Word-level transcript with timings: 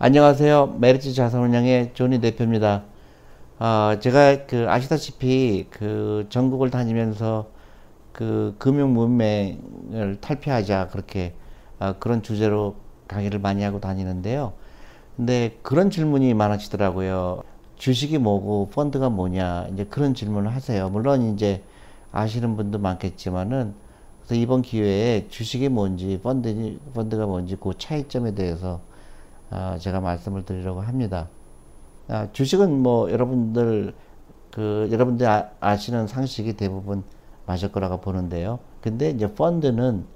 안녕하세요. 0.00 0.76
메리츠 0.78 1.12
자산운용의 1.12 1.90
조니 1.94 2.20
대표입니다. 2.20 2.84
어, 3.58 3.98
제가 3.98 4.46
그 4.46 4.66
아시다시피 4.68 5.66
그 5.70 6.26
전국을 6.28 6.70
다니면서 6.70 7.48
그 8.12 8.54
금융 8.60 8.94
문맹을 8.94 10.18
탈피하자 10.20 10.90
그렇게 10.92 11.34
어, 11.80 11.94
그런 11.98 12.22
주제로 12.22 12.76
강의를 13.08 13.40
많이 13.40 13.64
하고 13.64 13.80
다니는데요. 13.80 14.52
근데 15.16 15.58
그런 15.62 15.90
질문이 15.90 16.32
많아지더라고요. 16.32 17.42
주식이 17.74 18.18
뭐고 18.18 18.68
펀드가 18.68 19.10
뭐냐 19.10 19.66
이제 19.72 19.84
그런 19.84 20.14
질문을 20.14 20.54
하세요. 20.54 20.88
물론 20.90 21.34
이제 21.34 21.64
아시는 22.12 22.56
분도 22.56 22.78
많겠지만은 22.78 23.74
그래서 24.20 24.40
이번 24.40 24.62
기회에 24.62 25.26
주식이 25.28 25.70
뭔지 25.70 26.20
펀드 26.22 26.78
펀드가 26.94 27.26
뭔지 27.26 27.56
그 27.56 27.72
차이점에 27.76 28.36
대해서 28.36 28.74
아, 28.76 28.87
제가 29.80 30.00
말씀을 30.00 30.44
드리려고 30.44 30.80
합니다. 30.80 31.28
아, 32.08 32.28
주식은 32.32 32.82
뭐 32.82 33.10
여러분들 33.10 33.94
그 34.52 34.88
여러분들 34.90 35.26
아, 35.60 35.76
시는 35.76 36.06
상식이 36.06 36.54
대부분 36.54 37.04
맞을 37.46 37.72
거라고 37.72 38.00
보는데요. 38.00 38.58
근데 38.80 39.10
이제 39.10 39.32
펀드는 39.34 40.06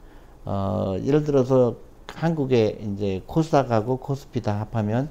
어, 0.45 0.97
예를 1.03 1.25
들어서 1.25 1.77
한국에 2.09 2.79
이제 2.95 3.23
코스닥하고 3.27 3.99
코스피 3.99 4.43
다 4.43 4.61
합하면 4.61 5.11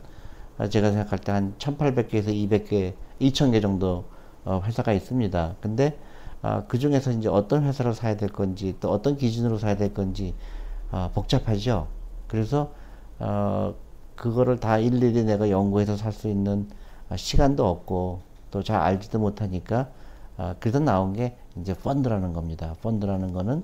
어, 0.57 0.67
제가 0.67 0.91
생각할 0.91 1.19
때 1.19 1.31
한 1.31 1.55
1800개에서 1.57 2.27
200개, 2.29 2.93
2000개 3.19 3.61
정도 3.61 4.05
어, 4.45 4.61
회사가 4.65 4.93
있습니다. 4.93 5.55
근데 5.61 5.97
어, 6.43 6.63
그 6.67 6.79
중에서 6.79 7.11
이제 7.11 7.29
어떤 7.29 7.63
회사를 7.63 7.93
사야 7.93 8.17
될 8.17 8.29
건지 8.29 8.75
또 8.79 8.89
어떤 8.91 9.17
기준으로 9.17 9.57
사야 9.59 9.75
될 9.77 9.93
건지 9.93 10.33
어, 10.91 11.11
복잡하죠. 11.13 11.87
그래서 12.27 12.71
어, 13.19 13.75
그거를 14.21 14.59
다 14.59 14.77
일일이 14.77 15.23
내가 15.23 15.49
연구해서 15.49 15.97
살 15.97 16.11
수 16.13 16.27
있는 16.29 16.69
어, 17.09 17.17
시간도 17.17 17.67
없고 17.67 18.21
또 18.51 18.61
잘 18.63 18.79
알지도 18.81 19.19
못하니까 19.19 19.89
어, 20.37 20.55
그래서 20.59 20.79
나온 20.79 21.13
게 21.13 21.35
이제 21.57 21.73
펀드라는 21.73 22.33
겁니다. 22.33 22.75
펀드라는 22.81 23.33
거는 23.33 23.63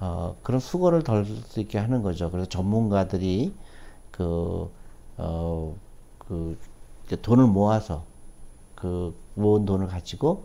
어, 0.00 0.36
그런 0.42 0.60
수고를 0.60 1.02
덜 1.02 1.24
수 1.24 1.60
있게 1.60 1.78
하는 1.78 2.02
거죠. 2.02 2.30
그래서 2.30 2.48
전문가들이 2.48 3.54
그, 4.12 4.70
어, 5.18 5.74
그, 6.18 6.58
돈을 7.22 7.46
모아서 7.46 8.04
그 8.74 9.14
모은 9.34 9.64
돈을 9.64 9.88
가지고 9.88 10.44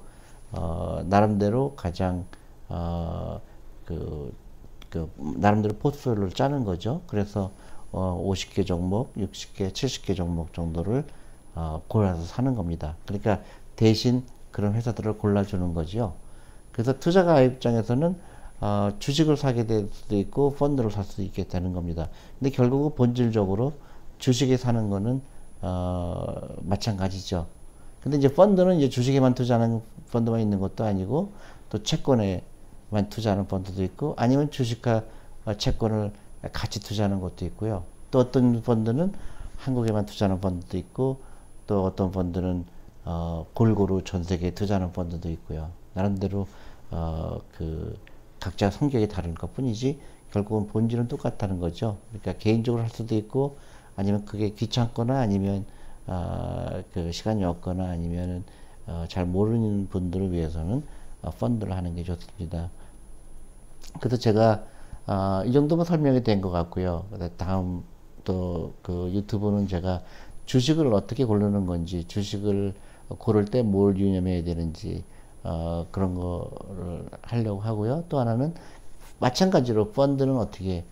어, 0.51 1.03
나름대로 1.07 1.73
가장 1.75 2.25
어, 2.69 3.39
그, 3.85 4.33
그 4.89 5.11
나름대로 5.19 5.75
포트폴리오를 5.75 6.31
짜는 6.31 6.63
거죠. 6.65 7.01
그래서 7.07 7.51
어, 7.93 8.21
50개 8.27 8.65
종목, 8.65 9.13
60개, 9.15 9.71
70개 9.71 10.15
종목 10.15 10.51
정도를 10.51 11.05
어, 11.55 11.83
골라서 11.87 12.23
사는 12.23 12.55
겁니다. 12.55 12.97
그러니까 13.05 13.39
대신 13.75 14.23
그런 14.51 14.73
회사들을 14.73 15.17
골라주는 15.19 15.73
거죠. 15.73 16.15
그래서 16.71 16.99
투자가 16.99 17.41
입장에서는 17.41 18.15
어, 18.61 18.89
주식을 18.97 19.37
사게 19.37 19.67
될 19.67 19.89
수도 19.91 20.17
있고 20.17 20.55
펀드를 20.55 20.89
살 20.89 21.03
수도 21.03 21.21
있게 21.21 21.43
되는 21.47 21.73
겁니다. 21.73 22.09
근데 22.39 22.49
결국은 22.49 22.95
본질적으로 22.95 23.73
주식에 24.17 24.57
사는 24.57 24.89
거는 24.89 25.21
어, 25.61 26.23
마찬가지죠. 26.61 27.45
근데 28.01 28.17
이제 28.17 28.33
펀드는 28.33 28.77
이제 28.77 28.89
주식에만 28.89 29.35
투자하는 29.35 29.81
펀드만 30.11 30.41
있는 30.41 30.59
것도 30.59 30.83
아니고 30.83 31.31
또 31.69 31.83
채권에만 31.83 33.09
투자하는 33.09 33.47
펀드도 33.47 33.83
있고 33.83 34.15
아니면 34.17 34.49
주식과 34.49 35.03
채권을 35.57 36.11
같이 36.51 36.79
투자하는 36.79 37.19
것도 37.21 37.45
있고요. 37.45 37.83
또 38.11 38.19
어떤 38.19 38.61
펀드는 38.61 39.13
한국에만 39.57 40.05
투자하는 40.05 40.41
펀드도 40.41 40.77
있고 40.77 41.21
또 41.67 41.85
어떤 41.85 42.11
펀드는 42.11 42.65
어, 43.05 43.45
골고루 43.53 44.03
전 44.03 44.23
세계에 44.23 44.51
투자하는 44.51 44.91
펀드도 44.93 45.29
있고요. 45.31 45.71
나름대로 45.93 46.47
어, 46.91 47.39
그 47.55 47.97
각자 48.39 48.69
성격이 48.69 49.07
다른 49.07 49.35
것 49.35 49.53
뿐이지 49.53 49.99
결국은 50.31 50.67
본질은 50.67 51.07
똑같다는 51.07 51.59
거죠. 51.59 51.97
그러니까 52.09 52.33
개인적으로 52.33 52.81
할 52.83 52.89
수도 52.89 53.15
있고 53.15 53.57
아니면 53.95 54.25
그게 54.25 54.49
귀찮거나 54.49 55.19
아니면 55.19 55.65
어, 56.07 56.83
그 56.93 57.11
시간이 57.11 57.43
없거나 57.43 57.85
아니면은 57.89 58.43
어, 58.85 59.05
잘 59.07 59.25
모르는 59.25 59.87
분들을 59.89 60.31
위해서는 60.31 60.83
어, 61.21 61.29
펀드를 61.31 61.73
하는 61.73 61.95
게 61.95 62.03
좋습니다. 62.03 62.69
그래서 63.99 64.17
제가 64.17 64.63
어, 65.07 65.43
이 65.45 65.51
정도면 65.51 65.85
설명이 65.85 66.23
된 66.23 66.41
것 66.41 66.49
같고요. 66.51 67.05
다음 67.37 67.83
또 68.25 68.73
그 68.81 69.11
유튜브는 69.13 69.67
제가 69.67 70.01
주식을 70.45 70.93
어떻게 70.93 71.25
고르는 71.25 71.65
건지, 71.65 72.05
주식을 72.07 72.73
고를 73.19 73.45
때 73.45 73.63
뭘 73.63 73.97
유념해야 73.97 74.43
되는지, 74.43 75.03
어, 75.43 75.87
그런 75.91 76.15
거를 76.15 77.09
하려고 77.21 77.61
하고요. 77.61 78.05
또 78.09 78.19
하나는 78.19 78.53
마찬가지로 79.19 79.91
펀드는 79.93 80.37
어떻게, 80.37 80.85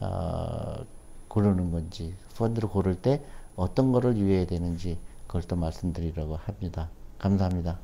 어, 0.00 0.84
고르는 1.28 1.70
건지, 1.72 2.16
펀드를 2.36 2.68
고를 2.68 2.96
때 2.96 3.24
어떤 3.56 3.92
거를 3.92 4.16
유의해야 4.16 4.46
되는지, 4.46 4.98
그걸 5.26 5.42
또 5.42 5.56
말씀드리려고 5.56 6.36
합니다. 6.36 6.90
감사합니다. 7.18 7.80